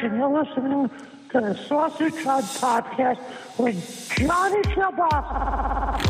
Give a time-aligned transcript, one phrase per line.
[0.00, 0.90] and you're listening
[1.30, 3.18] to the Sausage Hut Podcast
[3.58, 6.00] with Johnny Kielbasa.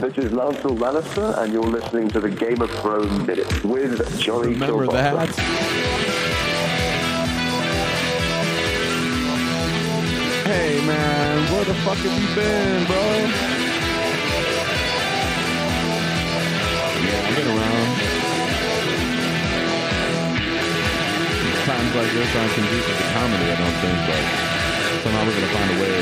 [0.00, 4.48] This is Lancel Lannister, and you're listening to the Game of Thrones Minute with Johnny
[4.52, 5.26] Remember Kielbasa.
[5.26, 6.38] that?
[10.44, 12.96] Hey man, where the fuck have you been, bro?
[17.04, 18.17] Yeah, I've been around.
[21.88, 24.20] Times like this aren't conducive to comedy, I don't think, but
[25.00, 25.96] somehow we're gonna find a way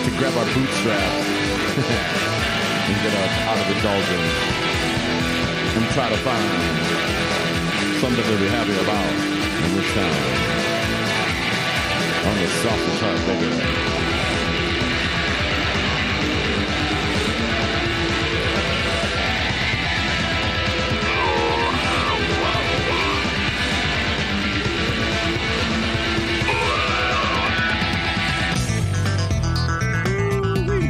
[0.00, 1.28] to grab our bootstraps
[2.88, 4.36] and get us out of the doldrums
[5.76, 6.48] and try to find
[8.00, 10.24] something to be happy about in this town.
[12.24, 13.93] On the sausage hut, baby.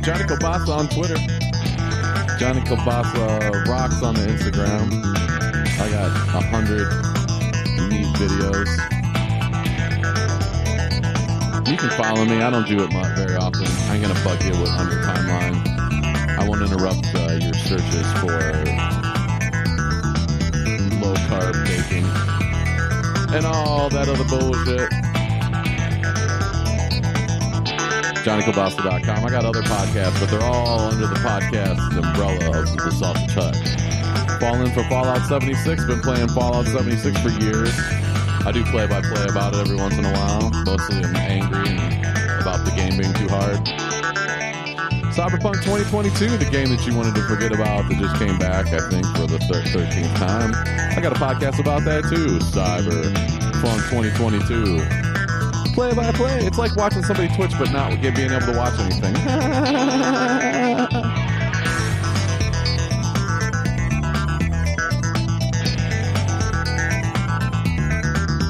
[0.04, 1.16] Johnny Kielbasa on Twitter.
[2.38, 4.92] Johnny Kielbasa rocks on the Instagram.
[5.80, 6.88] I got a hundred
[7.88, 8.68] neat videos.
[11.66, 12.42] You can follow me.
[12.42, 13.64] I don't do it very often.
[13.64, 15.66] I ain't gonna bug you with on your timeline.
[16.38, 18.36] I won't interrupt uh, your searches for
[21.00, 22.04] low carb baking
[23.34, 25.03] and all that other bullshit.
[28.24, 29.24] JohnnyKielbasa.com.
[29.24, 34.40] I got other podcasts, but they're all under the podcast umbrella of the Sausage Hut.
[34.40, 35.84] Falling for Fallout 76.
[35.84, 37.68] Been playing Fallout 76 for years.
[38.46, 40.50] I do play by play about it every once in a while.
[40.64, 41.76] Mostly I'm angry
[42.40, 43.60] about the game being too hard.
[45.12, 48.88] Cyberpunk 2022, the game that you wanted to forget about that just came back, I
[48.88, 50.52] think, for the thir- 13th time.
[50.96, 52.38] I got a podcast about that too.
[52.40, 55.13] Cyberpunk 2022.
[55.74, 56.46] Play by play.
[56.46, 59.12] It's like watching somebody Twitch but not being able to watch anything.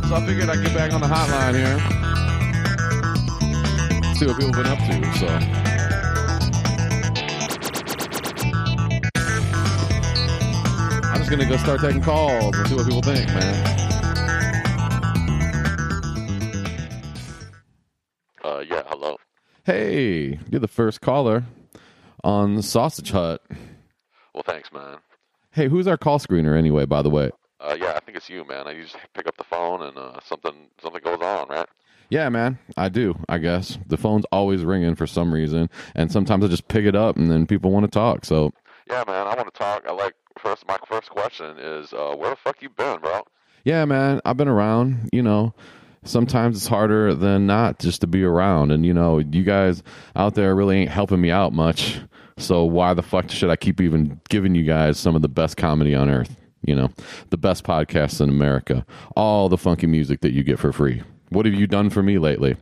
[0.07, 1.79] So I figured I'd get back on the hotline here.
[4.17, 4.93] See what people have been up to.
[5.19, 5.27] So
[11.09, 13.94] I'm just gonna go start taking calls and see what people think, man.
[19.65, 21.45] Hey, you're the first caller
[22.23, 23.43] on Sausage Hut.
[24.35, 24.99] Well, thanks, man.
[25.53, 26.85] Hey, who's our call screener anyway?
[26.85, 27.31] By the way.
[27.61, 28.67] Uh, yeah, I think it's you, man.
[28.67, 31.67] I just pick up the phone and uh, something something goes on, right?
[32.11, 33.15] Yeah, man, I do.
[33.29, 36.95] I guess the phone's always ringing for some reason, and sometimes I just pick it
[36.95, 38.27] up, and then people want to talk.
[38.27, 38.53] So
[38.87, 39.27] Yeah, man.
[39.27, 39.85] I want to talk.
[39.89, 40.69] I like first.
[40.69, 43.23] My first question is, uh, where the fuck you been, bro?
[43.65, 45.09] Yeah, man, I've been around.
[45.11, 45.55] You know,
[46.05, 48.71] sometimes it's harder than not just to be around.
[48.71, 49.83] And, you know, you guys
[50.15, 51.99] out there really ain't helping me out much.
[52.39, 55.57] So why the fuck should I keep even giving you guys some of the best
[55.57, 56.37] comedy on earth?
[56.63, 56.91] You know,
[57.31, 61.03] the best podcasts in America, all the funky music that you get for free.
[61.29, 62.57] What have you done for me lately?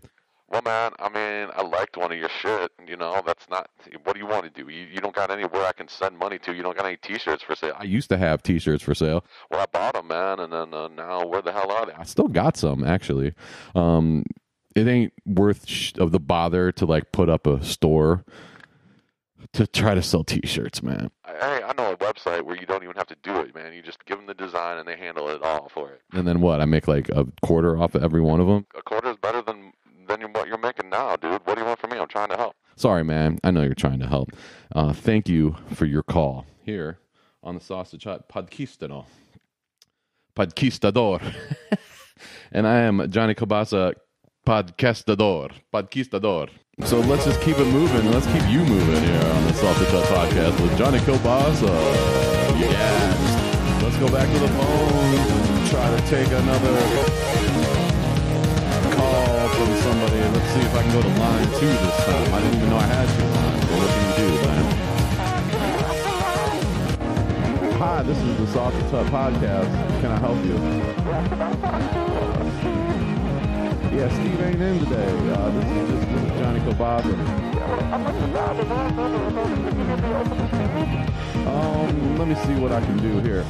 [0.53, 0.93] Well, man.
[0.99, 2.73] I mean, I liked one of your shit.
[2.87, 3.71] You know, that's not.
[4.05, 4.71] What do you want to do?
[4.71, 6.55] You, you don't got anywhere I can send money to.
[6.55, 7.75] You don't got any T-shirts for sale.
[7.79, 9.25] I used to have t shirts for sale.
[9.51, 11.93] Well, I bought them, man, and then uh, now where the hell are they?
[11.95, 13.33] I still got some actually.
[13.75, 14.25] Um,
[14.77, 18.25] it ain't worth sh- of the bother to like put up a store
[19.55, 21.11] to try to sell T-shirts, man.
[21.27, 23.73] Hey, I know a website where you don't even have to do it, man.
[23.73, 26.03] You just give them the design and they handle it all for it.
[26.13, 26.61] And then what?
[26.61, 28.67] I make like a quarter off of every one of them.
[28.77, 29.73] A quarter is better than
[30.07, 31.41] than what you're making now, dude.
[31.45, 31.99] What do you want from me?
[31.99, 32.55] I'm trying to help.
[32.77, 33.39] Sorry, man.
[33.45, 34.31] I know you're trying to help.
[34.75, 36.99] Uh, thank you for your call here
[37.43, 39.07] on the Sausage Hut Podquistador.
[40.37, 41.35] Podquistador.
[42.53, 43.95] and I am Johnny Kielbasa
[44.47, 45.53] Podcastador.
[45.73, 46.49] Podquistador.
[46.85, 48.11] So let's just keep it moving.
[48.11, 51.69] Let's keep you moving here on the Sausage Hut Podcast with Johnny Kielbasa.
[52.59, 53.81] Yeah.
[53.83, 57.42] Let's go back to the phone try to take another
[59.55, 60.21] from somebody.
[60.33, 62.35] Let's see if I can go to line two this time.
[62.35, 63.65] I didn't even know I had two lines.
[63.77, 64.65] What can you do, man?
[67.79, 69.71] Hi, this is the Sausage Hut Podcast.
[70.01, 70.57] Can I help you?
[73.97, 75.11] Yeah, Steve ain't in today.
[75.33, 77.15] Uh, this is just this is Johnny Kielbasa.
[81.47, 83.45] Um, let me see what I can do here.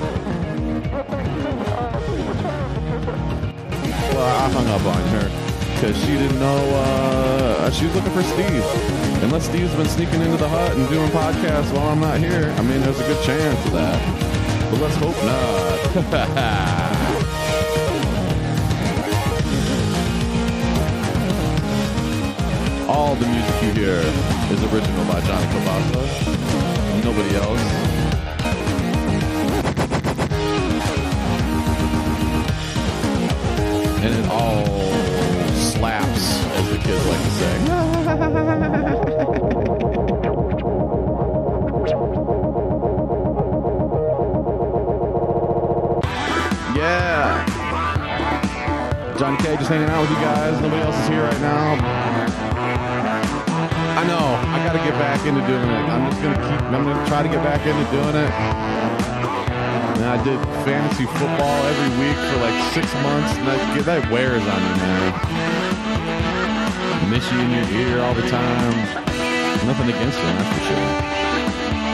[4.12, 5.51] Well, I hung up on her
[5.82, 8.62] because she didn't know uh, she was looking for Steve.
[9.24, 12.62] Unless Steve's been sneaking into the hut and doing podcasts while I'm not here, I
[12.62, 13.98] mean, there's a good chance of that.
[14.70, 15.80] but let's hope not.
[22.88, 23.98] All the music you hear
[24.52, 26.06] is original by Johnny Kielbasa.
[27.02, 27.60] Nobody else.
[34.04, 34.81] And it all
[46.74, 47.44] Yeah.
[49.18, 50.60] John K just hanging out with you guys.
[50.60, 51.74] Nobody else is here right now.
[53.98, 54.18] I know.
[54.18, 55.84] I got to get back into doing it.
[55.90, 56.62] I'm just gonna keep.
[56.62, 58.30] I'm gonna try to get back into doing it.
[59.98, 64.42] And I did fantasy football every week for like six months, and that, that wears
[64.42, 65.71] on you, man.
[67.12, 68.72] Miss you in your ear all the time.
[69.68, 70.88] Nothing against them, that's for sure.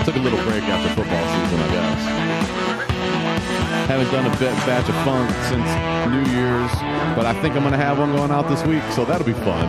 [0.06, 2.02] Took a little break after football season, I guess.
[3.90, 5.66] Haven't done a bit batch of funk since
[6.14, 6.70] New Year's,
[7.18, 9.34] but I think I'm going to have one going out this week, so that'll be
[9.42, 9.66] fun.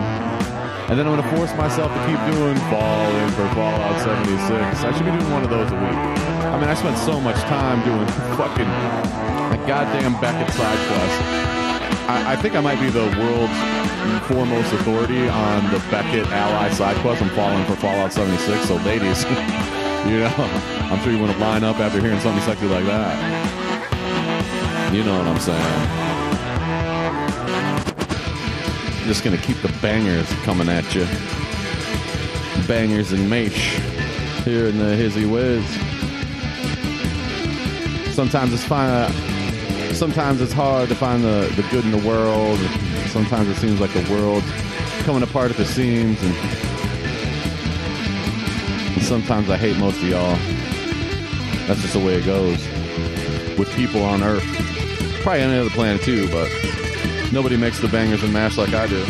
[0.85, 4.53] And then I'm going to force myself to keep doing Falling for Fallout 76.
[4.85, 5.97] I should be doing one of those a week.
[6.45, 8.05] I mean, I spent so much time doing
[8.37, 11.58] fucking a goddamn Beckett side quest.
[12.09, 13.53] I, I think I might be the world's
[14.27, 17.21] foremost authority on the Beckett ally side quest.
[17.21, 19.23] I'm falling for Fallout 76, so ladies,
[20.09, 20.33] you know,
[20.89, 23.13] I'm sure you want to line up after hearing something sexy like that.
[24.91, 25.61] You know what I'm saying.
[29.05, 31.05] Just gonna keep the bangers coming at you.
[32.67, 33.77] Bangers and mash
[34.45, 35.63] here in the Hizzy Wiz.
[38.15, 39.38] Sometimes it's fine.
[39.99, 42.57] Sometimes it's hard to find the, the good in the world.
[43.07, 44.49] Sometimes it seems like the world's
[45.03, 46.33] coming apart at the seams, and,
[48.93, 50.37] and sometimes I hate most of y'all.
[51.67, 52.65] That's just the way it goes
[53.57, 54.41] with people on Earth.
[55.21, 56.49] Probably any other planet too, but
[57.33, 59.05] nobody makes the bangers and mash like I do.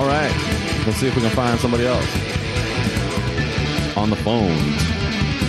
[0.00, 0.32] All right,
[0.86, 2.10] let's see if we can find somebody else
[3.98, 4.88] on the phones.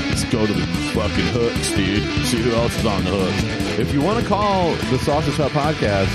[0.09, 2.03] Let's go to the fucking hooks, dude.
[2.25, 3.79] See who else is on the hooks.
[3.79, 6.09] If you want to call the Sausage Hut podcast,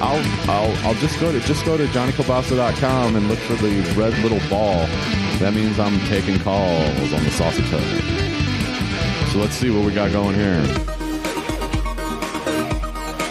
[0.00, 4.18] I'll I'll I'll just go to just go to johnnykielbasa.com and look for the red
[4.20, 4.86] little ball.
[5.36, 9.28] That means I'm taking calls on the Sausage Hut.
[9.30, 10.62] So let's see what we got going here.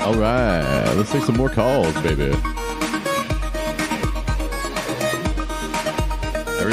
[0.06, 2.36] All right, let's take some more calls, baby.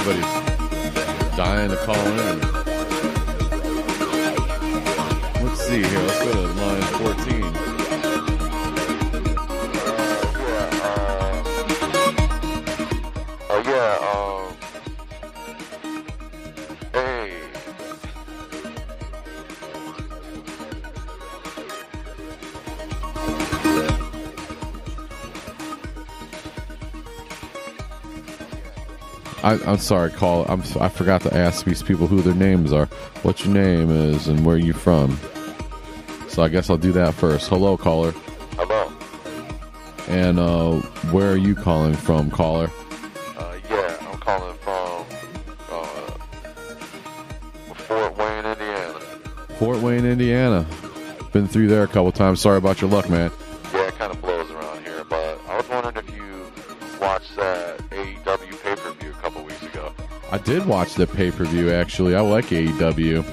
[0.06, 2.40] Everybody's dying to call in.
[5.46, 5.98] Let's see here.
[5.98, 6.82] Let's go to line
[7.16, 7.63] 14.
[29.54, 30.44] I, I'm sorry, call.
[30.46, 32.86] I'm, I forgot to ask these people who their names are,
[33.22, 35.18] what your name is, and where you from.
[36.28, 37.48] So I guess I'll do that first.
[37.48, 38.12] Hello, caller.
[38.56, 38.92] hello.
[40.08, 40.76] And uh,
[41.10, 42.70] where are you calling from, caller?
[43.36, 45.06] Uh, yeah, I'm calling from
[45.70, 46.10] uh,
[47.74, 49.00] Fort Wayne, Indiana.
[49.58, 50.66] Fort Wayne, Indiana.
[51.32, 52.40] Been through there a couple times.
[52.40, 53.30] Sorry about your luck, man.
[60.44, 62.14] Did watch the pay per view, actually.
[62.14, 63.24] I like AEW.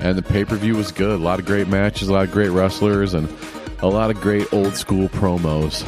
[0.00, 1.18] And the pay per view was good.
[1.18, 3.32] A lot of great matches, a lot of great wrestlers, and
[3.80, 5.86] a lot of great old school promos.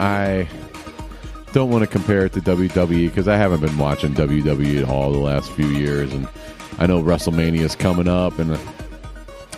[0.00, 0.48] I
[1.52, 5.12] don't want to compare it to WWE because I haven't been watching WWE at all
[5.12, 6.12] the last few years.
[6.12, 6.28] And
[6.78, 8.58] I know WrestleMania is coming up, and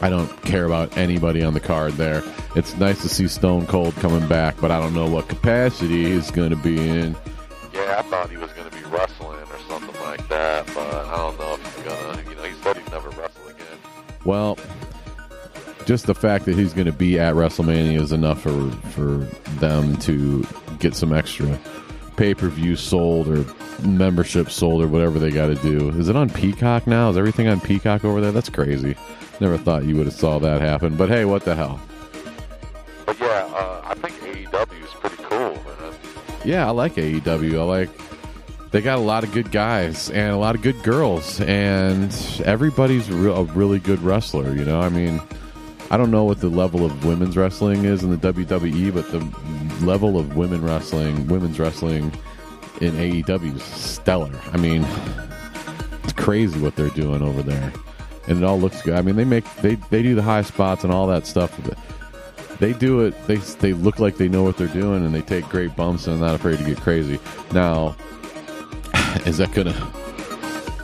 [0.00, 2.22] I don't care about anybody on the card there.
[2.56, 6.30] It's nice to see Stone Cold coming back, but I don't know what capacity he's
[6.30, 7.16] going to be in.
[7.72, 9.19] Yeah, I thought he was going to be like
[10.40, 12.30] that, but I don't know if he's gonna.
[12.30, 13.78] You know, he said he'd never wrestle again.
[14.24, 14.58] Well,
[15.84, 19.18] just the fact that he's going to be at WrestleMania is enough for for
[19.60, 20.46] them to
[20.78, 21.58] get some extra
[22.16, 23.44] pay per view sold or
[23.86, 25.90] membership sold or whatever they got to do.
[25.90, 27.10] Is it on Peacock now?
[27.10, 28.32] Is everything on Peacock over there?
[28.32, 28.96] That's crazy.
[29.40, 30.96] Never thought you would have saw that happen.
[30.96, 31.80] But hey, what the hell?
[33.06, 35.94] But yeah, uh, I think AEW is pretty cool, man.
[36.44, 37.58] Yeah, I like AEW.
[37.58, 38.09] I like
[38.70, 42.12] they got a lot of good guys and a lot of good girls, and
[42.44, 44.54] everybody's a really good wrestler.
[44.54, 45.20] You know, I mean,
[45.90, 49.84] I don't know what the level of women's wrestling is in the WWE, but the
[49.84, 52.12] level of women wrestling, women's wrestling
[52.80, 54.30] in AEW is stellar.
[54.52, 54.86] I mean,
[56.04, 57.72] it's crazy what they're doing over there,
[58.28, 58.94] and it all looks good.
[58.94, 61.58] I mean, they make they they do the high spots and all that stuff.
[62.60, 63.14] They do it.
[63.26, 66.22] They they look like they know what they're doing, and they take great bumps and
[66.22, 67.18] are not afraid to get crazy.
[67.52, 67.96] Now,
[69.26, 69.92] is that gonna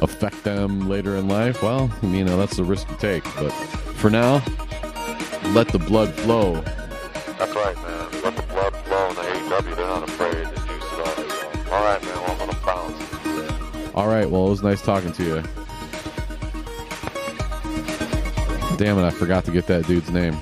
[0.02, 1.62] affect them later in life?
[1.62, 3.24] Well, you know that's the risk you take.
[3.36, 4.42] But for now,
[5.52, 6.54] let the blood flow.
[7.38, 8.22] That's right, man.
[8.22, 9.76] Let the blood flow in the AEW.
[9.76, 11.16] They're not afraid to juice it up.
[11.30, 12.14] So, all right, man.
[12.14, 13.94] Well, I'm gonna bounce.
[13.94, 14.28] All right.
[14.28, 15.42] Well, it was nice talking to you.
[18.76, 19.04] Damn it!
[19.04, 20.36] I forgot to get that dude's name.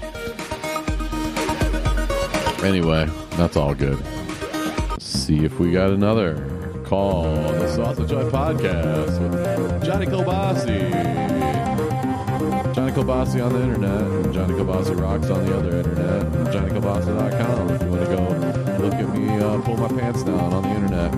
[2.65, 4.03] Anyway, that's all good.
[4.91, 6.54] Let's see if we got another
[6.95, 10.79] call the Sausage Joy podcast with Johnny Kielbasa.
[12.73, 17.71] Johnny Kielbasa on the internet, and Johnny Kielbasa rocks on the other internet, and JohnnyKielbasa.com
[17.71, 18.23] if you want to go
[18.85, 21.11] look at me uh, pull my pants down on the internet.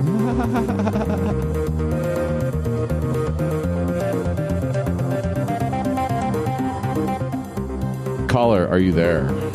[8.30, 9.45] Caller, are you there?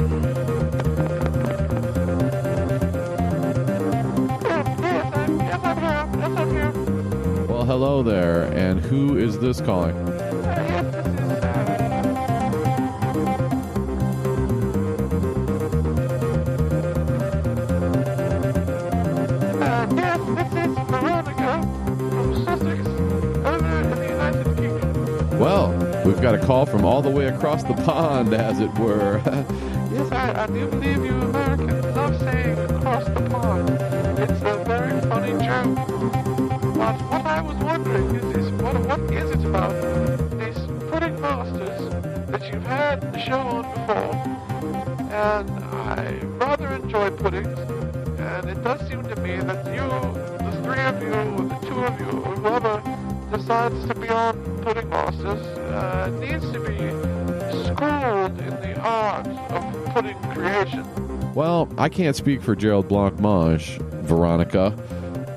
[7.72, 9.96] Hello there, and who is this calling?
[25.40, 25.72] Well,
[26.06, 29.22] we've got a call from all the way across the pond, as it were.
[29.92, 33.70] Yes, I, I do believe you Americans love saying across the pond.
[34.20, 35.91] It's a very funny joke.
[36.92, 39.72] What I was wondering is, is what, what is it about
[40.38, 40.58] these
[40.90, 41.90] pudding masters
[42.28, 44.16] that you've had the show on before?
[45.14, 47.58] And I rather enjoy puddings.
[48.20, 49.88] And it does seem to me that you,
[50.46, 52.82] the three of you, or the two of you, or whoever
[53.32, 56.78] decides to be on Pudding Masters, uh, needs to be
[57.64, 60.86] schooled in the art of pudding creation.
[61.34, 64.76] Well, I can't speak for Gerald Blancmange, Veronica,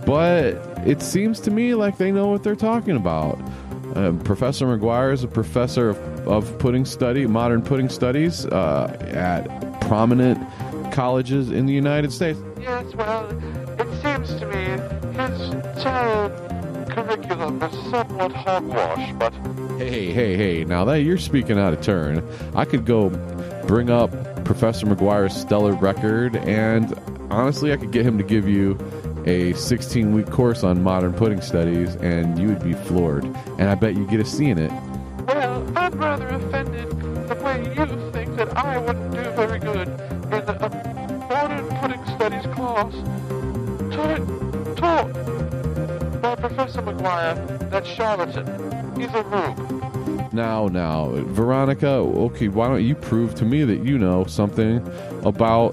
[0.04, 3.38] but it seems to me like they know what they're talking about.
[3.94, 9.80] Uh, professor McGuire is a professor of, of pudding study, modern pudding studies uh, at
[9.82, 10.38] prominent
[10.92, 12.38] colleges in the United States.
[12.60, 13.28] Yes, well,
[13.78, 14.64] it seems to me
[15.16, 16.32] his child
[16.90, 19.32] curriculum is somewhat hogwash, but
[19.78, 20.64] Hey, hey, hey!
[20.64, 22.22] Now that you're speaking out of turn,
[22.54, 23.10] I could go
[23.66, 24.12] bring up
[24.44, 26.94] Professor McGuire's stellar record, and
[27.28, 28.74] honestly, I could get him to give you
[29.26, 33.24] a 16 week course on modern pudding studies, and you would be floored.
[33.58, 34.70] And I bet you get a C in it.
[35.26, 36.90] Well, I'm rather offended
[37.28, 42.46] the way you think that I wouldn't do very good in a modern pudding studies
[42.54, 42.92] class
[43.94, 45.12] taught, taught
[46.20, 48.46] by Professor McGuire, that charlatan.
[48.98, 50.32] He's a rube.
[50.32, 54.78] Now, now, Veronica, okay, why don't you prove to me that you know something
[55.24, 55.72] about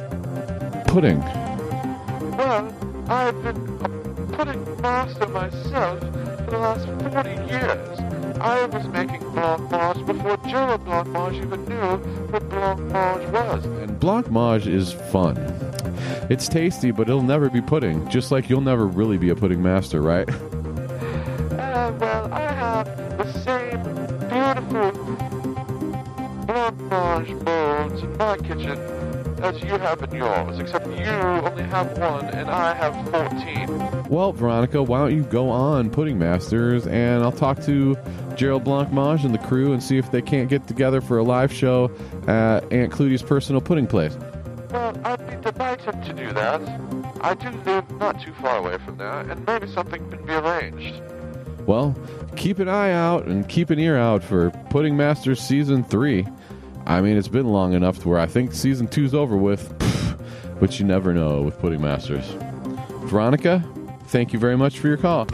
[0.88, 1.22] pudding?
[3.32, 8.00] I've been a pudding master myself for the last 40 years.
[8.42, 13.64] I was making blancmange before Gerald Blancmange even knew what blancmange was.
[13.64, 15.38] And blancmange is fun.
[16.30, 18.06] It's tasty, but it'll never be pudding.
[18.10, 20.28] Just like you'll never really be a pudding master, right?
[20.30, 22.86] Uh, well, I have
[23.18, 23.82] the same
[24.28, 24.92] beautiful
[26.48, 29.02] blancmange molds in my kitchen
[29.42, 34.10] as you have in yours, except you only have one and I have 14.
[34.10, 37.98] Well, Veronica, why don't you go on Pudding Masters, and I'll talk to
[38.36, 41.52] Gerald Blancmange and the crew and see if they can't get together for a live
[41.52, 41.92] show
[42.28, 44.18] at Aunt Clutie's personal pudding place.
[44.72, 46.62] Well, I'd be delighted to do that.
[47.22, 51.02] I do live not too far away from there, and maybe something can be arranged.
[51.66, 51.96] Well,
[52.36, 56.26] keep an eye out and keep an ear out for Pudding Masters Season 3.
[56.86, 59.81] I mean, it's been long enough to where I think Season Two's over with,
[60.62, 62.24] but you never know with Pudding Masters.
[63.06, 63.64] Veronica,
[64.06, 65.26] thank you very much for your call.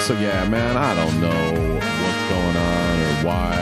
[0.00, 1.52] So yeah, man, I don't know
[2.00, 3.52] what's going on or why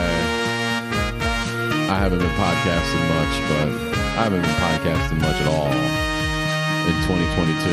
[1.89, 6.16] I haven't been podcasting much, but I haven't been podcasting much at all
[6.87, 7.69] in 2022.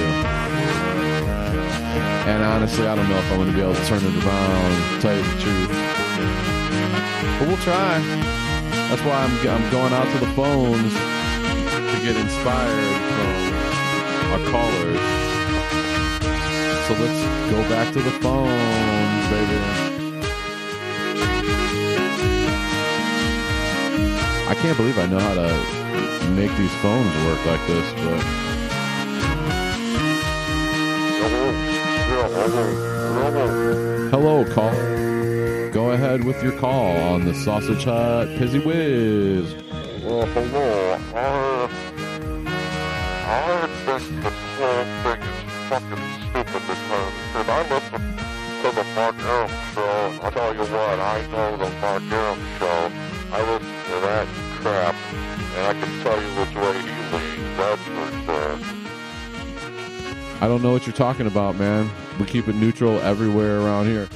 [2.27, 5.01] And honestly, I don't know if I'm going to be able to turn it around,
[5.01, 5.71] tell you the truth.
[7.39, 7.99] But we'll try.
[8.91, 13.55] That's why I'm, I'm going out to the phones to get inspired from
[14.33, 14.99] our callers.
[16.87, 19.85] So let's go back to the phones, baby.
[24.47, 28.45] I can't believe I know how to make these phones work like this, but
[34.11, 35.71] hello, caller.
[35.71, 39.55] Go ahead with your call on the Sausage Hut Pizzy Whiz.
[40.03, 40.25] Hello.
[41.15, 41.69] I,
[43.27, 48.03] I think this whole thing is fucking stupid because, because I listen
[48.63, 52.93] to the Mark Aram show, I'll tell you what, I know the Mark Aram show.
[53.33, 54.29] I listen to that
[54.61, 54.95] crap,
[55.57, 56.55] and I can tell you which
[60.45, 61.91] I don't know what you're talking about, man.
[62.21, 64.07] We keep it neutral everywhere around here.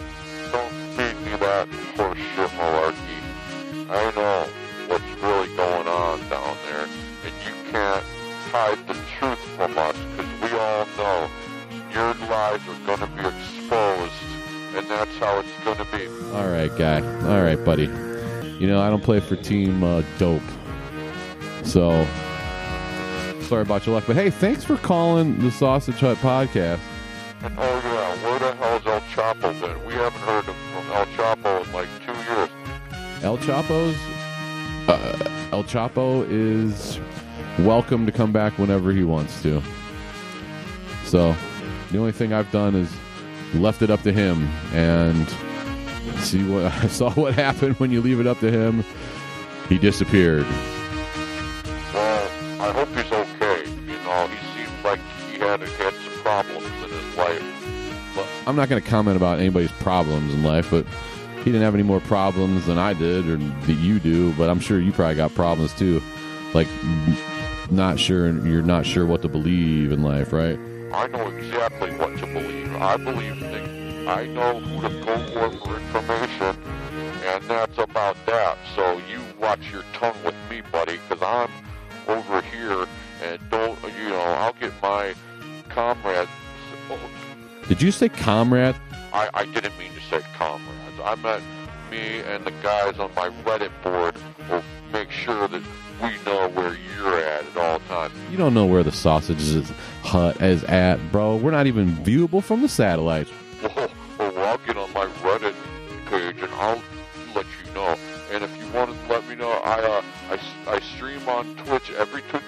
[0.52, 1.66] Don't feed me that
[1.96, 3.88] horseshit malarkey.
[3.88, 4.46] I know
[4.88, 6.86] what's really going on down there,
[7.24, 8.04] and you can't
[8.52, 11.30] hide the truth from us, because we all know
[11.94, 14.12] your lies are going to be exposed,
[14.76, 16.08] and that's how it's going to be.
[16.36, 17.00] All right, guy.
[17.26, 17.86] All right, buddy.
[18.58, 20.42] You know, I don't play for Team uh, Dope.
[21.62, 22.06] So,
[23.48, 24.04] sorry about your luck.
[24.06, 26.80] But hey, thanks for calling the Sausage Hut podcast.
[27.42, 29.86] Oh yeah, where the hell's El Chapo been?
[29.86, 32.48] We haven't heard of- from El Chapo in like two years.
[33.22, 33.96] El Chapo's.
[34.88, 36.98] Uh, El Chapo is
[37.60, 39.62] welcome to come back whenever he wants to.
[41.04, 41.34] So,
[41.90, 42.90] the only thing I've done is
[43.54, 45.28] left it up to him and
[46.18, 48.84] see what I saw what happened when you leave it up to him.
[49.68, 50.46] He disappeared.
[57.18, 60.86] But I'm not going to comment about anybody's problems in life, but
[61.38, 64.32] he didn't have any more problems than I did or that you do.
[64.32, 66.02] But I'm sure you probably got problems too,
[66.54, 66.68] like
[67.70, 70.58] not sure you're not sure what to believe in life, right?
[70.92, 72.74] I know exactly what to believe.
[72.76, 74.08] I believe things.
[74.08, 76.56] I know who to go for for information,
[77.24, 78.56] and that's about that.
[78.74, 81.50] So you watch your tongue with me, buddy, because I'm
[82.06, 82.86] over here,
[83.22, 85.14] and don't, you know, I'll get my
[85.68, 86.30] comrades.
[87.68, 88.76] Did you say comrade?
[89.12, 91.00] I, I didn't mean to say comrades.
[91.04, 91.44] I meant
[91.90, 94.14] me and the guys on my Reddit board
[94.50, 95.62] will make sure that
[96.02, 98.14] we know where you're at at all times.
[98.30, 99.70] You don't know where the sausage is,
[100.02, 101.36] hut is at, bro.
[101.36, 103.28] We're not even viewable from the satellite.
[103.62, 105.54] Well, well, I'll get on my Reddit
[106.06, 106.80] page and I'll
[107.34, 107.96] let you know.
[108.32, 111.90] And if you want to let me know, I uh, I, I stream on Twitch
[111.92, 112.40] every two.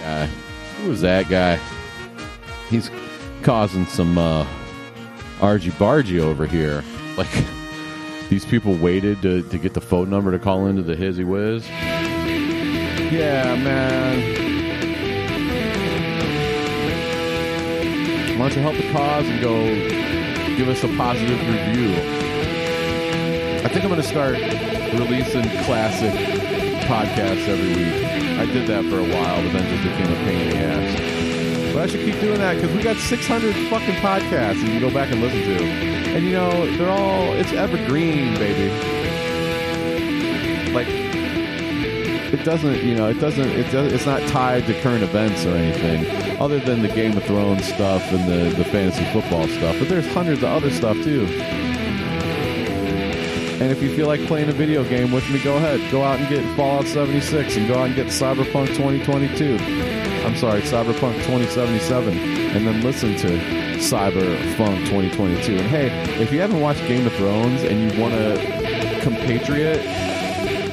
[0.00, 0.26] Guy,
[0.78, 1.58] who is that guy?
[2.74, 2.90] He's
[3.42, 4.44] causing some uh,
[5.40, 6.82] argy bargy over here.
[7.16, 7.30] Like
[8.28, 11.64] these people waited to, to get the phone number to call into the Hizzy Whiz.
[11.68, 14.18] Yeah, man.
[18.36, 19.64] Why don't you help the cause and go
[20.56, 21.92] give us a positive review?
[23.64, 24.34] I think I'm going to start
[24.98, 26.14] releasing classic
[26.88, 28.40] podcasts every week.
[28.40, 31.13] I did that for a while, but then just became a pain in the ass.
[31.74, 34.94] But I should keep doing that because we got 600 fucking podcasts you can go
[34.94, 35.64] back and listen to.
[36.14, 38.70] And you know, they're all, it's evergreen, baby.
[40.72, 45.44] Like, it doesn't, you know, it doesn't, it does, it's not tied to current events
[45.44, 49.76] or anything, other than the Game of Thrones stuff and the, the fantasy football stuff.
[49.80, 51.26] But there's hundreds of other stuff too.
[53.60, 55.80] And if you feel like playing a video game with me, go ahead.
[55.90, 59.93] Go out and get Fallout 76 and go out and get Cyberpunk 2022.
[60.24, 62.16] I'm sorry, Cyberpunk 2077.
[62.18, 63.28] And then listen to
[63.76, 65.56] Cyberpunk 2022.
[65.56, 65.88] And hey,
[66.20, 69.82] if you haven't watched Game of Thrones and you want a compatriot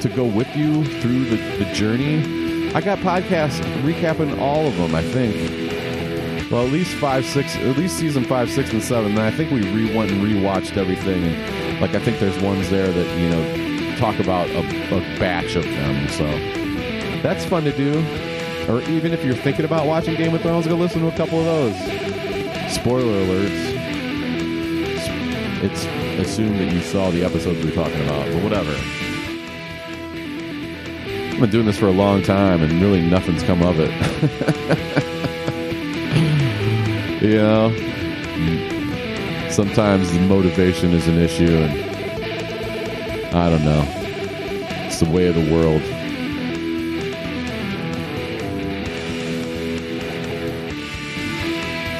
[0.02, 4.96] to go with you through the, the journey, I got podcasts recapping all of them,
[4.96, 5.62] I think.
[6.50, 9.12] Well, at least five, six, at least season five, six, and seven.
[9.12, 11.24] And I think we re went and rewatched everything.
[11.24, 15.56] And like, I think there's ones there that you know talk about a, a batch
[15.56, 16.08] of them.
[16.10, 16.26] So
[17.22, 18.02] that's fun to do.
[18.70, 21.40] Or even if you're thinking about watching Game of Thrones, go listen to a couple
[21.40, 21.76] of those.
[22.74, 23.72] Spoiler alerts.
[25.64, 25.86] It's
[26.20, 28.76] assumed that you saw the episodes we're talking about, but whatever.
[31.34, 33.92] I've been doing this for a long time, and really nothing's come of it.
[37.22, 37.72] you know,
[39.50, 43.84] sometimes the motivation is an issue, and I don't know.
[44.86, 45.82] It's the way of the world.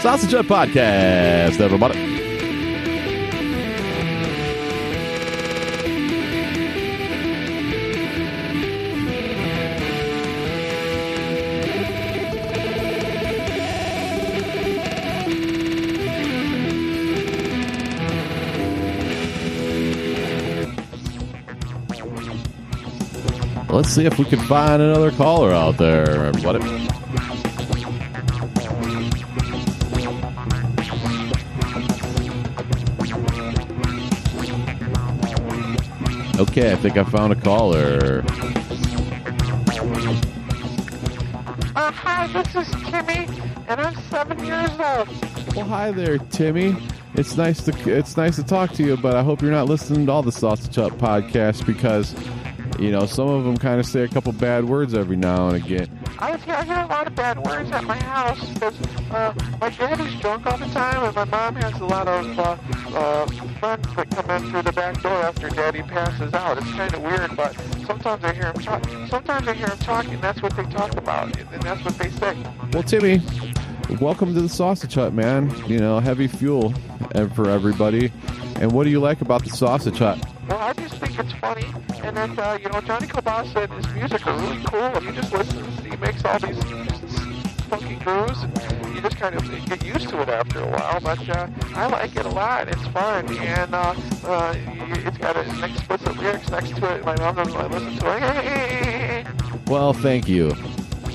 [0.02, 2.00] Sausage Hut Podcast, everybody.
[23.70, 26.91] Let's see if we can find another caller out there, everybody.
[36.42, 38.24] Okay, I think I found a caller.
[41.76, 43.28] Uh, hi, this is Timmy,
[43.68, 45.08] and I'm seven years old.
[45.56, 46.76] Well, hi there, Timmy.
[47.14, 50.08] It's nice to it's nice to talk to you, but I hope you're not listening
[50.08, 52.16] to all the Sausage Hut podcasts because
[52.80, 55.64] you know some of them kind of say a couple bad words every now and
[55.64, 56.01] again.
[56.22, 58.76] I hear, I hear a lot of bad words at my house because
[59.10, 62.58] uh, my daddy's drunk all the time, and my mom has a lot of uh,
[62.96, 63.26] uh,
[63.60, 66.60] friends that come in through the back door after Daddy passes out.
[66.60, 67.56] It's kind of weird, but
[67.88, 68.86] sometimes I hear him talk.
[69.10, 70.22] Sometimes I hear him talking.
[70.22, 72.38] That's what they talk about, and that's what they say.
[72.72, 73.20] Well, Timmy,
[74.00, 75.52] welcome to the Sausage Hut, man.
[75.68, 76.72] You know, heavy fuel
[77.16, 78.14] and for everybody.
[78.62, 80.24] And what do you like about the Sausage Hut?
[80.48, 81.66] Well, I just think it's funny,
[82.04, 84.98] and that uh, you know Johnny Kielbasa and his music are really cool.
[84.98, 86.64] If you just listen, he makes all these
[87.62, 91.00] funky grooves, and you just kind of get used to it after a while.
[91.02, 92.68] But uh, I like it a lot.
[92.68, 93.96] It's fun, and uh,
[94.26, 97.04] uh, it's got an explicit lyrics next to it.
[97.04, 99.28] My mom doesn't to listen to it.
[99.68, 100.52] Well, thank you.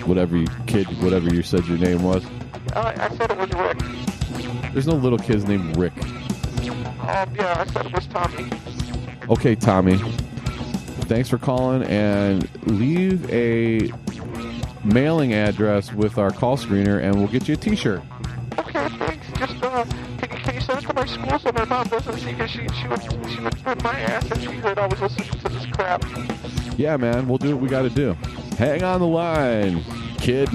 [0.07, 2.25] Whatever you, kid, whatever you said your name was.
[2.73, 4.73] Uh, I said it was Rick.
[4.73, 5.93] There's no little kids named Rick.
[7.07, 8.51] Um, yeah, I said it was Tommy.
[9.29, 9.97] Okay, Tommy.
[11.07, 13.93] Thanks for calling and leave a
[14.85, 18.03] mailing address with our call screener and we'll get you a t-shirt.
[18.59, 19.27] Okay, thanks.
[19.39, 19.85] Just uh,
[20.19, 22.33] can you, can you send it to my school so my mom doesn't see?
[22.33, 25.49] Because she she would she would my ass if she heard I was listening to
[25.49, 26.05] this crap.
[26.77, 28.15] Yeah, man, we'll do what we got to do.
[28.59, 29.85] Hang on the line,
[30.19, 30.49] kid.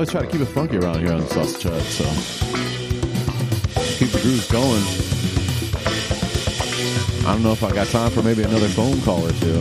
[0.00, 2.04] Always try to keep it funky around here on the Sausage Hut, so
[3.98, 4.82] keep the grooves going.
[7.26, 9.58] I don't know if I got time for maybe another phone call or two.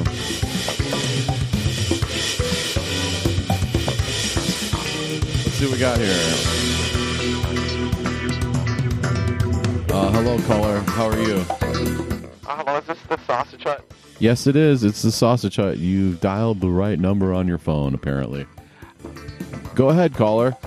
[5.44, 6.16] Let's see what we got here.
[9.92, 10.80] Uh, hello, caller.
[10.80, 11.44] How are you?
[12.48, 13.86] Uh, hello, is this the sausage hut?
[14.20, 14.86] Yes, it is.
[14.86, 15.80] It's the Sausage Hut.
[15.80, 18.48] You've dialed the right number on your phone, apparently.
[19.80, 20.58] Go ahead, caller.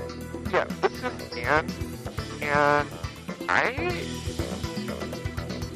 [0.51, 1.67] Yeah, this is Ann,
[2.41, 2.89] and
[3.47, 4.07] I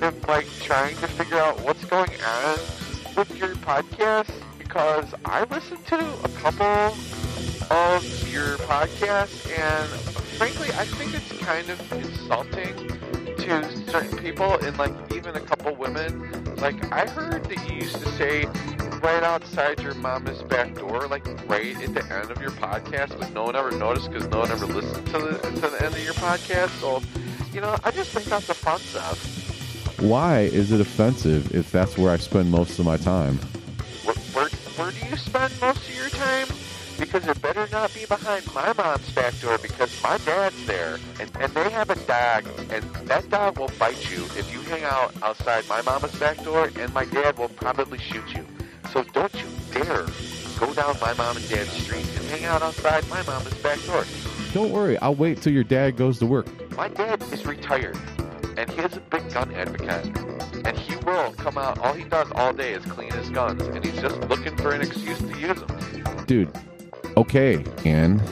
[0.00, 2.58] am like trying to figure out what's going on
[3.14, 6.96] with your podcast because I listened to a couple
[7.70, 9.86] of your podcasts, and
[10.38, 12.88] frankly, I think it's kind of insulting
[13.36, 16.54] to certain people, in like even a couple women.
[16.56, 18.44] Like I heard that you used to say
[19.02, 23.32] right outside your mama's back door, like right at the end of your podcast, but
[23.32, 26.04] no one ever noticed because no one ever listened to the to the end of
[26.04, 26.70] your podcast.
[26.80, 27.02] So,
[27.52, 30.00] you know, I just think that's offensive.
[30.00, 33.36] Why is it offensive if that's where I spend most of my time?
[34.04, 36.46] Where, where, where do you spend most of your time?
[37.76, 41.30] Because it better not be behind my mom's back door because my dad's there and,
[41.40, 45.12] and they have a dog and that dog will bite you if you hang out
[45.22, 48.46] outside my mama's back door and my dad will probably shoot you.
[48.92, 50.06] So don't you dare
[50.58, 54.04] go down my mom and dad's street and hang out outside my mama's back door.
[54.54, 56.46] Don't worry, I'll wait till your dad goes to work.
[56.76, 57.98] My dad is retired,
[58.56, 60.16] and he is a big gun advocate.
[60.64, 63.84] And he will come out, all he does all day is clean his guns, and
[63.84, 66.24] he's just looking for an excuse to use them.
[66.26, 66.50] Dude,
[67.16, 68.22] okay, Ann.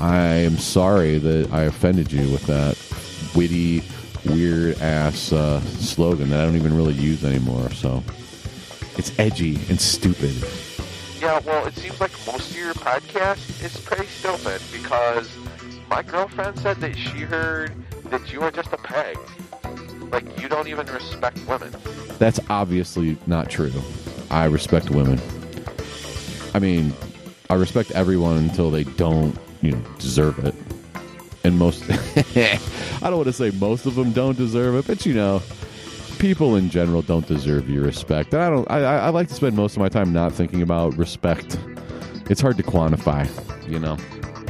[0.00, 2.76] I am sorry that I offended you with that
[3.36, 3.82] witty,
[4.24, 7.70] weird ass uh, slogan that I don't even really use anymore.
[7.72, 8.02] So
[8.96, 10.34] it's edgy and stupid.
[11.20, 15.30] Yeah, well, it seems like most of your podcast is pretty stupid because
[15.88, 17.72] my girlfriend said that she heard
[18.06, 19.16] that you are just a peg.
[20.10, 21.72] Like, you don't even respect women.
[22.18, 23.72] That's obviously not true.
[24.30, 25.20] I respect women.
[26.54, 26.92] I mean,
[27.50, 30.54] I respect everyone until they don't, you know, deserve it.
[31.44, 31.84] And most,
[32.36, 32.58] I
[33.02, 35.42] don't want to say most of them don't deserve it, but you know,
[36.18, 38.32] people in general don't deserve your respect.
[38.32, 38.70] And I don't.
[38.70, 41.58] I, I like to spend most of my time not thinking about respect.
[42.30, 43.28] It's hard to quantify,
[43.68, 43.96] you know.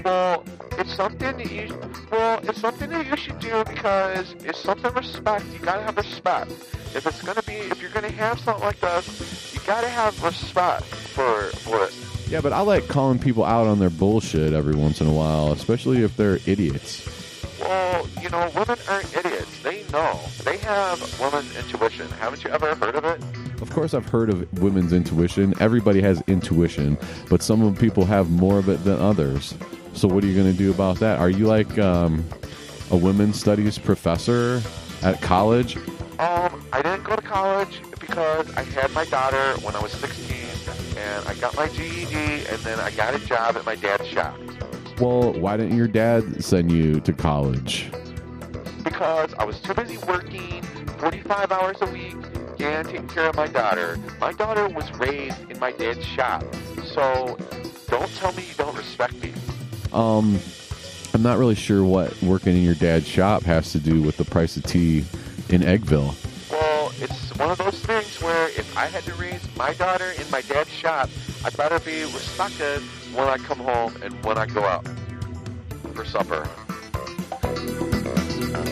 [0.05, 0.45] Well,
[0.79, 1.79] it's something that you.
[2.11, 5.47] Well, it's something that you should do because it's something respect.
[5.53, 6.51] You gotta have respect.
[6.95, 10.85] If it's gonna be, if you're gonna have something like this, you gotta have respect.
[10.85, 11.95] for for it.
[12.33, 15.53] Yeah, but I like calling people out on their bullshit every once in a while,
[15.53, 17.07] especially if they're idiots.
[17.61, 19.63] Well, you know, women aren't idiots.
[19.63, 20.19] They know.
[20.43, 22.09] They have women's intuition.
[22.13, 23.23] Haven't you ever heard of it?
[23.61, 25.53] Of course, I've heard of women's intuition.
[25.61, 26.97] Everybody has intuition,
[27.29, 29.55] but some of people have more of it than others.
[29.93, 31.19] So, what are you going to do about that?
[31.21, 32.25] Are you like um,
[32.91, 34.63] a women's studies professor
[35.03, 35.77] at college?
[36.19, 40.32] Um, I didn't go to college because I had my daughter when I was 16,
[41.03, 44.39] and I got my GED, and then I got a job at my dad's shop.
[45.01, 47.91] Well, why didn't your dad send you to college?
[48.83, 50.63] because I was too busy working
[50.99, 52.17] 45 hours a week
[52.61, 53.99] and taking care of my daughter.
[54.21, 56.45] My daughter was raised in my dad's shop,
[56.85, 57.37] so
[57.89, 59.33] don't tell me you don't respect me.
[59.93, 60.39] Um,
[61.15, 64.25] I'm not really sure what working in your dad's shop has to do with the
[64.25, 65.05] price of tea
[65.49, 66.15] in Eggville.
[66.51, 68.02] Well, it's one of those things
[68.57, 71.09] if I had to raise my daughter in my dad's shop,
[71.45, 72.81] I'd better be respected
[73.15, 74.87] when I come home and when I go out
[75.95, 76.45] for supper.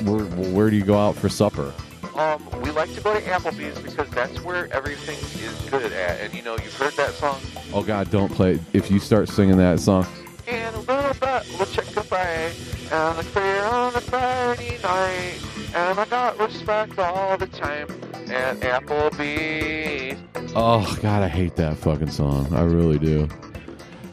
[0.04, 1.72] Where, where do you go out for supper?
[2.16, 6.20] Um, we like to go to Applebee's because that's where everything is good at.
[6.20, 7.40] And you know, you've heard that song.
[7.72, 8.58] Oh God, don't play!
[8.72, 10.06] If you start singing that song,
[10.46, 12.52] And a little bit we'll check the fray,
[12.92, 15.38] and a clear on a Friday night,
[15.74, 17.86] and I got respect all the time
[18.30, 20.52] at Applebee's.
[20.54, 22.52] oh God, I hate that fucking song.
[22.54, 23.28] I really do.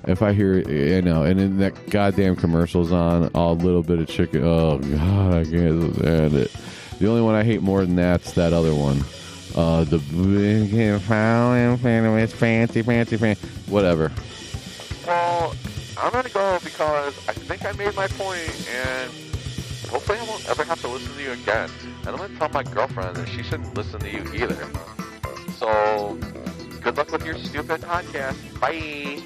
[0.06, 4.00] If I hear, it, you know, and then that goddamn commercial's on, a little bit
[4.00, 4.44] of chicken.
[4.44, 6.52] Oh God, I can't stand it.
[7.00, 9.04] The only one I hate more than that's that other one.
[9.56, 14.12] Uh, the big fouling famous fancy, fancy, fancy, whatever.
[15.06, 15.56] Well,
[15.98, 19.12] I'm gonna go because I think I made my point, and
[19.90, 21.70] hopefully I won't ever have to listen to you again.
[22.08, 24.66] And I'm gonna tell my girlfriend that she shouldn't listen to you either.
[25.58, 26.18] So,
[26.82, 28.38] good luck with your stupid podcast.
[28.62, 29.22] Bye.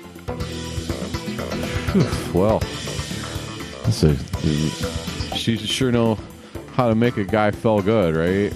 [2.33, 2.59] Well,
[3.83, 4.17] let's see.
[5.37, 6.17] She sure know
[6.73, 8.51] how to make a guy feel good, right?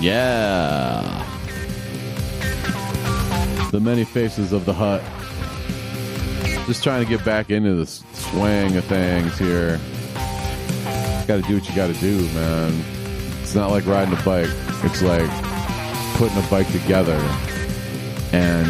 [0.00, 1.20] Yeah.
[3.70, 5.02] The many faces of the hut.
[6.66, 9.78] Just trying to get back into the swing of things here.
[11.26, 12.82] Got to do what you got to do, man.
[13.42, 14.48] It's not like riding a bike.
[14.82, 15.28] It's like
[16.14, 17.18] putting a bike together
[18.32, 18.66] and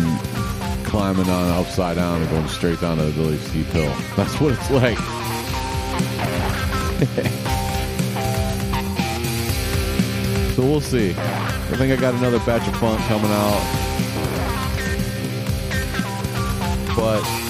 [0.84, 3.94] climbing on upside down and going straight down a really steep hill.
[4.16, 4.98] That's what it's like.
[10.54, 11.14] so we'll see.
[11.16, 13.62] I think I got another batch of funk coming out.
[16.96, 17.43] But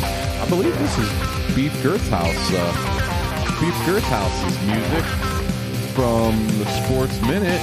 [0.44, 2.50] I believe this is Beef Girth House.
[2.52, 5.04] Uh, Beef Girth House's music
[5.94, 7.60] from the Sports Minute.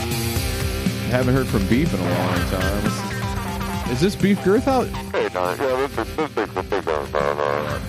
[1.12, 2.86] Haven't heard from Beef in a long time.
[2.86, 4.88] Is- Is this Beef Girth House?
[5.12, 5.58] Hey, Don.
[5.60, 7.82] Yeah, this is this is the big one.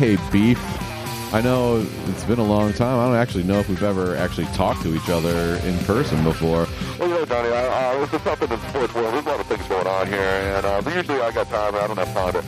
[0.00, 0.58] Hey, Beef.
[1.34, 2.98] I know it's been a long time.
[2.98, 6.66] I don't actually know if we've ever actually talked to each other in person before.
[6.98, 9.14] Well, you know, Donnie, I, uh, it's just up in the sports world.
[9.14, 11.74] There's a lot of things going on here, and uh, usually I got time.
[11.74, 12.42] I don't have time to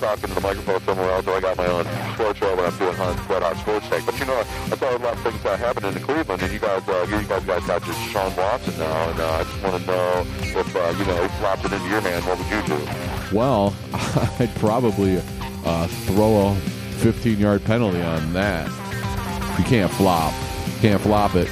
[0.00, 1.26] just to the microphone somewhere else.
[1.26, 1.84] Or I got my own
[2.14, 4.06] sports show when I'm doing Hunt Spread Out Sports Take.
[4.06, 6.58] But you know, I saw a lot of things uh, happening in Cleveland, and you
[6.58, 9.86] guys, uh, you guys got just Sean Watson now, and uh, I just want to
[9.86, 10.26] know
[10.60, 12.24] if uh, you know he it into your hand.
[12.24, 13.36] What would you do?
[13.36, 13.74] Well,
[14.38, 15.20] I'd probably
[15.64, 18.66] uh, throw a 15 yard penalty on that.
[19.58, 20.32] You can't flop.
[20.80, 21.48] Can't flop it.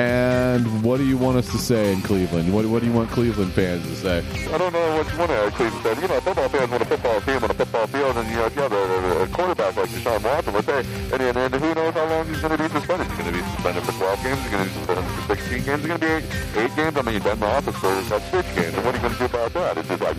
[0.00, 2.54] And what do you want us to say in Cleveland?
[2.54, 4.18] What, what do you want Cleveland fans to say?
[4.48, 6.00] I don't know what you want to actually say.
[6.00, 8.46] You know, football fans want a football team on a football field, and you know,
[8.46, 10.78] if you have a, a, quarterback like Deshaun Watson, let's say,
[11.12, 13.06] and, and, and who knows how long he's going to be suspended?
[13.08, 14.40] He's going to be suspended for 12 games.
[14.40, 15.80] He's going to be suspended for 16 games.
[15.80, 16.24] He's going to be eight,
[16.56, 16.96] eight games.
[16.96, 18.74] I mean, Ben Roethlisberger's got six games.
[18.74, 19.78] And what are you going to do about that?
[19.78, 20.16] It's just like,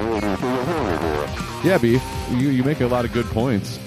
[1.66, 2.04] Yeah, Beef,
[2.38, 3.80] you, you make a lot of good points.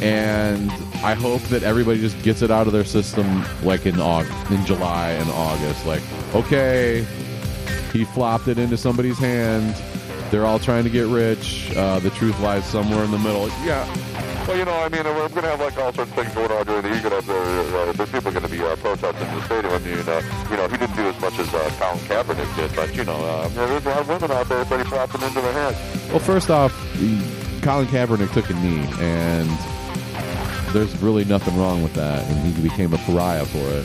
[0.00, 0.72] And
[1.04, 4.64] I hope that everybody just gets it out of their system like in August, in
[4.66, 5.86] July and August.
[5.86, 6.02] Like,
[6.34, 7.06] okay,
[7.92, 9.74] he flopped it into somebody's hand.
[10.30, 11.72] They're all trying to get rich.
[11.76, 13.48] Uh, the truth lies somewhere in the middle.
[13.64, 13.86] Yeah,
[14.48, 16.50] Well, you know, I mean, we're going to have like all sorts of things going
[16.50, 16.98] on during the year.
[17.00, 19.72] You're going to have uh, uh, there's people going to be uh, protesting the stadium.
[19.74, 22.74] I mean, uh, you know, he didn't do as much as uh, Colin Kaepernick did,
[22.74, 25.40] but you know, uh, there's a lot of women out there that he flopped into
[25.40, 26.10] their hands.
[26.10, 26.72] Well, first off,
[27.62, 29.48] Colin Kaepernick took a knee, and
[30.72, 33.84] there's really nothing wrong with that, and he became a pariah for it.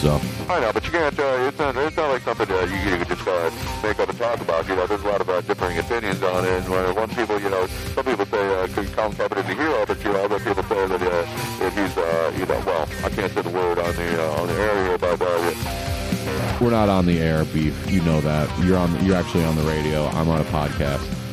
[0.00, 0.20] So.
[0.50, 1.18] I know, but you can't.
[1.18, 1.74] Uh, it's not.
[1.76, 3.50] It's not like something that you, can just uh,
[3.82, 4.68] make up and talk about.
[4.68, 6.50] You know, there's a lot of uh, differing opinions on it.
[6.50, 9.86] And uh, when, people, you know, some people say uh, Colin Kaepernick is a hero,
[9.86, 13.08] but you know, other people say that, uh, that he's, uh, you know, well, I
[13.08, 15.22] can't say the word on the uh, on the air here, but.
[15.22, 17.90] Uh, we're not on the air, beef.
[17.90, 18.50] You know that.
[18.62, 19.02] You're on.
[19.04, 20.06] You're actually on the radio.
[20.08, 21.23] I'm on a podcast.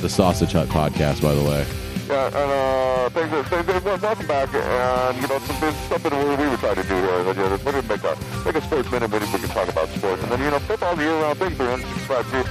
[0.00, 1.66] The Sausage Hut podcast, by the way.
[2.08, 6.12] Yeah, and uh, things, are- things, things, welcome back, and you know, some, there's something
[6.16, 7.24] we, we were trying to do here.
[7.24, 9.88] That, you know, we're gonna make a make a sports minute, we can talk about
[9.90, 12.46] sports, and then you know, football's a year-round thing, 365 days,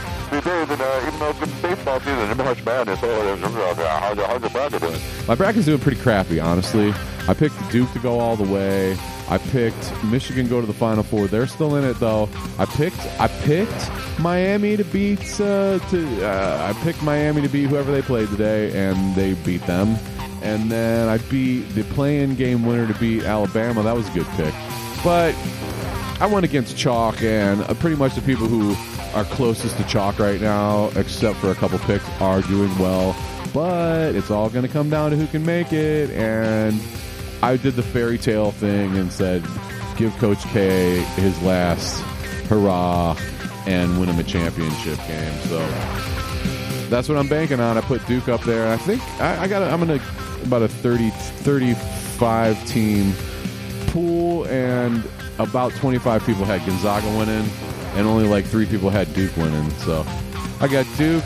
[5.27, 6.93] My bracket's doing pretty crappy, honestly.
[7.27, 8.97] I picked Duke to go all the way.
[9.29, 11.27] I picked Michigan go to the Final Four.
[11.27, 12.29] They're still in it though.
[12.57, 17.69] I picked I picked Miami to beat uh, to uh, I picked Miami to beat
[17.69, 19.97] whoever they played today, and they beat them.
[20.41, 23.83] And then I beat the play-in game winner to beat Alabama.
[23.83, 24.53] That was a good pick,
[25.03, 25.35] but
[26.21, 28.75] I went against chalk, and uh, pretty much the people who
[29.17, 33.15] are closest to chalk right now, except for a couple picks, are doing well.
[33.53, 36.11] But it's all going to come down to who can make it.
[36.11, 36.79] And
[37.41, 39.43] I did the fairy tale thing and said,
[39.95, 41.99] give Coach K his last
[42.47, 43.17] hurrah
[43.65, 45.39] and win him a championship game.
[45.47, 45.57] So
[46.89, 47.75] that's what I'm banking on.
[47.75, 48.71] I put Duke up there.
[48.71, 49.63] I think I, I got.
[49.63, 50.01] I'm gonna
[50.43, 53.13] about a 30, 35 team
[53.87, 55.03] pool, and
[55.39, 57.49] about 25 people had Gonzaga winning,
[57.97, 59.69] and only like three people had Duke winning.
[59.71, 60.05] So
[60.61, 61.23] I got Duke.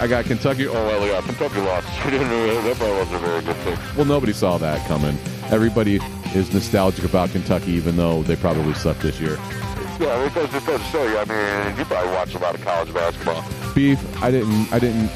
[0.00, 0.66] I got Kentucky.
[0.66, 1.86] Oh, well, yeah, Kentucky lost.
[2.04, 3.96] that probably wasn't a very good pick.
[3.96, 5.16] Well, nobody saw that coming.
[5.50, 6.00] Everybody
[6.34, 9.38] is nostalgic about Kentucky, even though they probably sucked this year.
[9.98, 12.62] Yeah, it goes, it to show you, I mean, you probably watch a lot of
[12.62, 13.44] college basketball.
[13.74, 14.22] Beef.
[14.22, 14.72] I didn't.
[14.72, 15.10] I didn't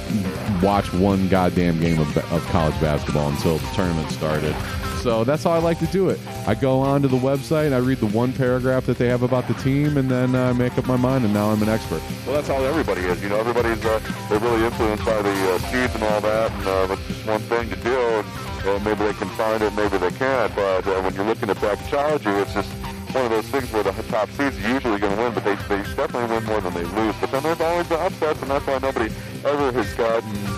[0.61, 4.55] watch one goddamn game of, of college basketball until the tournament started.
[5.03, 6.21] So that's how I like to do it.
[6.47, 9.49] I go onto the website and I read the one paragraph that they have about
[9.49, 12.01] the team, and then I make up my mind, and now I'm an expert.
[12.25, 13.21] Well, that's how everybody is.
[13.21, 16.67] You know, everybody's uh, they're really influenced by the uh, seeds and all that, and
[16.69, 17.99] uh, it's just one thing to do.
[17.99, 18.27] And,
[18.65, 20.55] uh, maybe they can find it, maybe they can't.
[20.55, 22.71] But uh, when you're looking at bracketology, it's just
[23.13, 25.57] one of those things where the top seeds are usually going to win, but they,
[25.67, 27.17] they definitely win more than they lose.
[27.21, 29.13] But then there's always the upsets, and that's why nobody
[29.45, 30.52] ever has gotten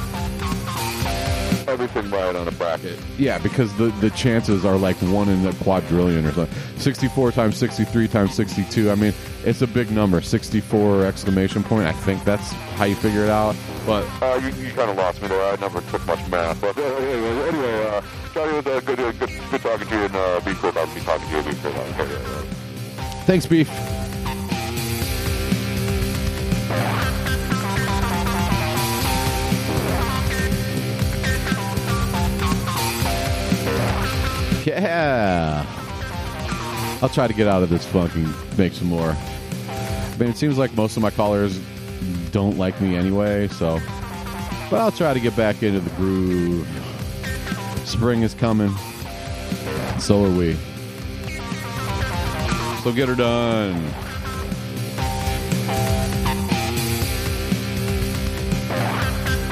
[1.74, 2.98] everything right on a bracket.
[3.18, 6.78] Yeah, because the, the chances are like one in a quadrillion or something.
[6.78, 8.90] 64 times 63 times 62.
[8.90, 9.12] I mean,
[9.44, 10.20] it's a big number.
[10.22, 11.86] 64 exclamation point.
[11.86, 13.56] I think that's how you figure it out.
[13.84, 15.52] But Uh, you, you kind of lost me there.
[15.52, 16.60] I never took much math.
[16.60, 20.04] But uh, anyway, anyway uh, Johnny, was uh, good, uh, good, good talking to you,
[20.04, 21.42] and uh, be cool about me talking to you.
[21.42, 22.00] Be cool about it.
[22.00, 22.46] Okay,
[23.26, 23.68] thanks, Beef.
[34.64, 35.66] Yeah.
[37.02, 39.14] I'll try to get out of this funk and make some more.
[39.68, 41.60] I mean, it seems like most of my callers
[42.30, 43.78] don't like me anyway, so.
[44.70, 46.66] But I'll try to get back into the groove.
[47.84, 48.74] Spring is coming.
[49.98, 50.56] So are we.
[52.82, 53.74] So get her done.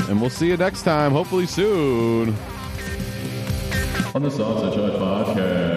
[0.08, 2.36] And we'll see you next time, hopefully soon,
[4.14, 5.71] on the Sausage Hut Podcast.